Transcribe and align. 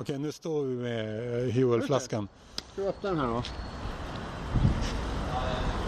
Okej, 0.00 0.18
nu 0.18 0.32
står 0.32 0.62
vi 0.62 0.74
med 0.74 1.48
eh, 1.48 1.54
Huel-flaskan. 1.54 2.28
Ska 2.72 2.82
vi 2.82 2.88
öppna 2.88 3.10
den 3.10 3.18
här 3.18 3.26
då? 3.26 3.42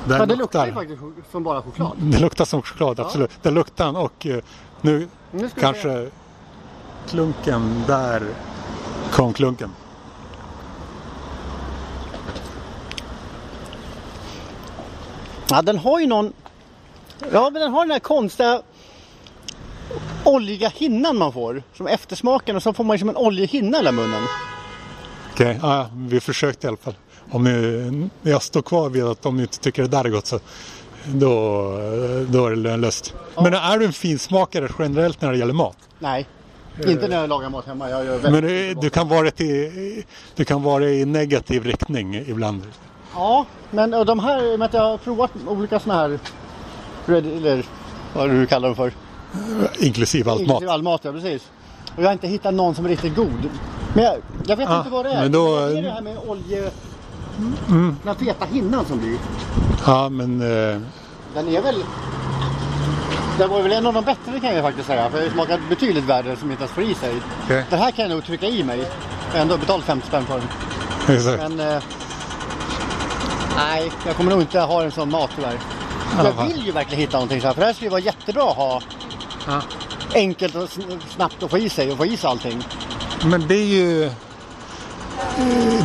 Den 0.07 0.19
Ja, 0.19 0.27
det 0.27 0.37
luktar 0.37 0.67
ju 0.67 0.73
faktiskt 0.73 1.03
som 1.31 1.43
bara 1.43 1.63
choklad. 1.63 1.97
det 1.99 2.19
luktar 2.19 2.45
som 2.45 2.63
choklad, 2.63 3.01
absolut. 3.01 3.31
Det 3.43 3.51
luktar 3.51 3.99
och 3.99 4.27
eh, 4.27 4.45
nu 4.81 5.09
Nu 5.31 5.49
ska 5.49 5.55
vi 5.55 5.61
kanske 5.61 6.11
klunken, 7.09 7.83
där 7.87 8.23
kom 9.11 9.33
klunken. 9.33 9.71
Ja, 15.51 15.63
den 15.63 15.79
har 15.79 16.01
ju 16.01 16.07
någon... 16.07 16.33
Ja, 17.33 17.51
men 17.51 17.63
den 17.63 17.73
har 17.73 17.81
den 17.81 17.91
här 17.91 17.99
konstiga 17.99 18.63
oljiga 20.35 20.69
hinnan 20.69 21.19
man 21.19 21.33
får. 21.33 21.63
Som 21.75 21.87
eftersmaken 21.87 22.57
och 22.57 22.63
så 22.63 22.73
får 22.73 22.85
man 22.85 22.99
som 22.99 23.09
en 23.09 23.17
oljig 23.17 23.49
hinna 23.49 23.77
i 23.77 23.81
hela 23.81 23.93
munnen. 23.93 24.23
Okej, 25.33 25.59
ja, 25.63 25.91
vi 25.95 26.21
försökte 26.21 26.67
i 26.67 26.69
alla 26.69 26.77
fall. 26.77 26.95
Om 27.31 27.45
ni, 27.45 28.09
jag 28.23 28.43
står 28.43 28.63
kvar 28.63 28.91
vid 28.91 29.05
att 29.05 29.27
om 29.27 29.37
ni 29.37 29.43
inte 29.43 29.59
tycker 29.59 29.83
det 29.83 29.89
där 29.89 30.05
är 30.05 30.09
gott 30.09 30.27
så 30.27 30.41
då, 31.07 31.31
då 32.29 32.47
är 32.47 32.51
det 32.51 32.57
lönlöst. 32.57 33.15
Men 33.37 33.55
är 33.55 33.79
du 33.79 33.85
en 33.85 33.93
finsmakare 33.93 34.69
generellt 34.79 35.21
när 35.21 35.33
det 35.33 35.39
gäller 35.39 35.55
mat? 35.55 35.77
Nej, 35.99 36.27
inte 36.87 37.09
när 37.09 37.21
jag 37.21 37.29
lagar 37.29 37.51
mat 37.51 37.67
hemma. 37.67 37.91
Jag 37.91 38.05
gör 38.05 38.19
väldigt 38.19 38.33
Men 38.33 38.43
du, 38.43 38.75
du, 38.75 38.91
kan 38.91 39.09
vara 39.09 39.29
i, 39.29 40.05
du 40.37 40.45
kan 40.45 40.63
vara 40.63 40.85
i 40.85 41.05
negativ 41.05 41.65
riktning 41.65 42.15
ibland. 42.15 42.63
Ja, 43.15 43.47
men 43.71 43.91
de 43.91 44.19
här, 44.19 44.59
med 44.59 44.67
att 44.67 44.75
jag 44.75 44.83
har 44.83 44.99
provat 44.99 45.31
olika 45.47 45.81
såna 45.81 45.95
här... 45.95 46.19
Eller 47.07 47.65
vad 48.15 48.31
du 48.31 48.47
kallar 48.47 48.69
dem 48.69 48.77
för. 48.77 48.93
Inklusive 49.79 50.31
allt 50.31 50.41
mat. 50.41 50.49
Inklusive 50.49 50.73
all 50.73 50.83
mat, 50.83 51.01
ja 51.05 51.13
precis. 51.13 51.43
Och 51.97 52.03
jag 52.03 52.09
har 52.09 52.13
inte 52.13 52.29
hittat 52.29 52.55
någon 52.55 52.75
som 52.75 52.85
är 52.85 52.89
riktigt 52.89 53.17
god. 53.17 53.51
Men 53.95 54.05
jag, 54.05 54.15
jag 54.47 54.57
vet 54.57 54.69
Ah, 54.69 54.79
inte 54.79 54.91
vad 54.91 55.05
det 55.05 55.11
är. 55.13 55.21
men 55.23 55.33
då- 55.33 55.57
det 55.67 55.79
är 55.79 55.83
det 55.83 55.91
här 55.91 56.03
med 56.03 56.17
olje... 56.27 56.71
Den 57.67 57.97
här 58.05 58.15
feta 58.15 58.45
hinnan 58.45 58.85
som 58.85 58.99
blir. 58.99 59.19
Ja, 59.87 60.09
men 60.09 60.41
eh, 60.41 60.81
Den 61.35 61.49
är 61.49 61.63
väl... 61.63 61.85
Den 63.39 63.51
var 63.51 63.63
väl 63.63 63.73
en 63.73 63.87
av 63.87 63.95
de 63.95 64.05
bättre 64.05 64.41
kan 64.41 64.55
jag 64.55 64.65
faktiskt 64.65 64.87
säga. 64.87 65.11
För 65.11 65.21
det 65.21 65.31
smakar 65.31 65.61
betydligt 65.69 66.05
värre 66.05 66.37
som 66.37 66.51
inte 66.51 66.63
ens 66.63 66.73
får 66.75 66.85
i 66.85 66.95
sig. 66.95 67.15
Okej. 67.45 67.65
Den 67.71 67.79
här 67.79 67.91
kan 67.91 68.03
jag 68.09 68.15
nog 68.15 68.25
trycka 68.25 68.47
i 68.47 68.65
mig. 68.65 68.79
Jag 68.79 69.33
har 69.35 69.41
ändå 69.43 69.57
betalat 69.57 69.85
50 69.85 70.07
spänn 70.07 70.25
för 70.27 70.39
den. 71.07 71.17
exakt. 71.17 71.43
Men... 71.57 71.61
Eh, 71.77 71.83
nej, 73.57 73.93
jag 74.07 74.17
kommer 74.17 74.31
nog 74.31 74.41
inte 74.41 74.61
ha 74.61 74.83
en 74.83 74.91
sån 74.93 75.11
mat 75.11 75.31
tyvärr. 75.37 75.59
Ja, 76.19 76.33
Jag 76.39 76.47
vill 76.47 76.67
ju 76.67 76.73
verkligen 76.73 77.01
hitta 77.01 77.17
någonting 77.17 77.41
så 77.41 77.47
här. 77.47 77.55
För 77.55 77.61
det 77.61 77.67
här 77.67 77.73
skulle 77.75 77.87
ju 77.87 77.91
vara 77.91 78.01
jättebra 78.01 78.51
att 78.51 78.57
ha. 78.57 78.81
Ja. 79.47 79.63
Enkelt 80.15 80.55
och 80.55 80.63
sn- 80.69 81.01
snabbt 81.15 81.43
att 81.43 81.51
få 81.51 81.59
i 81.59 81.69
sig 81.69 81.91
och 81.91 81.97
få 81.99 82.07
i 82.07 82.17
sig 82.17 82.31
allting. 82.31 82.65
Men 83.25 83.49
det 83.49 83.55
är 83.55 83.65
ju 83.67 84.11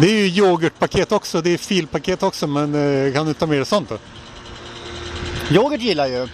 det 0.02 0.08
är 0.08 0.18
ju 0.26 0.28
yoghurtpaket 0.28 1.12
också, 1.12 1.42
det 1.42 1.50
är 1.50 1.58
filpaket 1.58 2.24
också 2.24 2.48
men 2.48 2.76
eh, 3.08 3.14
kan 3.14 3.26
du 3.26 3.34
ta 3.34 3.46
med 3.46 3.58
dig 3.58 3.66
sånt 3.66 3.90
då? 3.90 3.98
Yoghurt 5.56 5.82
gillar 5.82 6.06
jag 6.08 6.20
ju. 6.22 6.28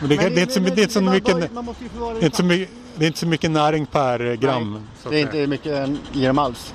Men 0.00 0.08
det, 0.08 0.16
Men 0.16 0.34
det, 0.34 0.40
är 0.40 0.42
inte 0.42 0.54
så, 0.54 0.60
det 0.60 0.82
är 0.82 0.88
så 0.88 1.00
mycket, 1.00 1.36
det 1.36 2.20
är 2.20 2.24
inte 2.24 2.36
så 2.36 2.44
mycket, 2.44 2.68
det 2.96 3.04
är 3.04 3.06
inte 3.06 3.18
så 3.18 3.26
mycket 3.26 3.50
näring 3.50 3.86
per 3.86 4.34
gram. 4.34 4.72
Nej, 4.72 4.82
Det 5.10 5.16
är 5.16 5.20
inte 5.20 5.46
mycket 5.46 5.90
i 6.12 6.24
dem 6.26 6.38
alls. 6.38 6.72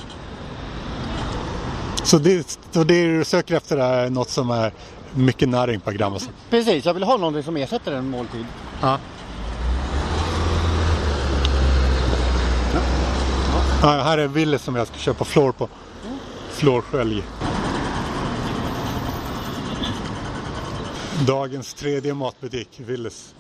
så 2.04 2.18
det, 2.18 2.60
så 2.72 2.84
det 2.84 3.18
du 3.18 3.26
söker 3.26 3.56
efter 3.56 3.78
är 3.78 4.10
något 4.10 4.30
som 4.30 4.50
är 4.52 4.74
mycket 5.14 5.50
näring 5.50 5.80
per 5.80 5.92
gram. 5.92 6.14
Alltså. 6.14 6.30
Precis, 6.50 6.86
jag 6.86 6.94
vill 6.94 7.04
ha 7.04 7.18
någonting 7.18 7.44
som 7.44 7.58
ersätter 7.58 7.92
en 7.92 8.10
måltid. 8.10 8.46
Ja. 8.82 8.98
Ja, 13.84 13.88
här 13.88 14.18
är 14.18 14.28
Willys 14.28 14.62
som 14.62 14.76
jag 14.76 14.88
ska 14.88 14.98
köpa 14.98 15.26
flor 15.26 15.52
på. 15.52 15.70
Florskölj. 16.50 17.24
Dagens 21.28 21.74
tredje 21.74 22.14
matbutik, 22.14 22.70
Willys. 22.78 23.36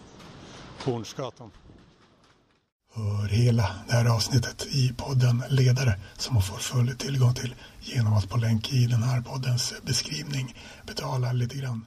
Hornsgatan. 0.85 1.51
Hör 2.93 3.27
hela 3.27 3.69
det 3.87 3.93
här 3.93 4.15
avsnittet 4.15 4.67
i 4.71 4.93
podden 4.97 5.43
Ledare 5.49 5.99
som 6.17 6.33
man 6.33 6.43
får 6.43 6.57
full 6.57 6.97
tillgång 6.97 7.33
till 7.33 7.55
genom 7.81 8.13
att 8.13 8.29
på 8.29 8.37
länk 8.37 8.73
i 8.73 8.85
den 8.85 9.03
här 9.03 9.21
poddens 9.21 9.73
beskrivning 9.85 10.55
betala 10.87 11.31
lite 11.31 11.57
grann 11.57 11.85